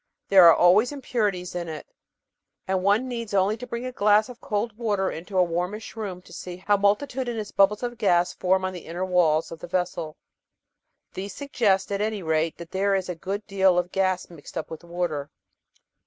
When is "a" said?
3.85-3.91, 5.37-5.43, 13.09-13.13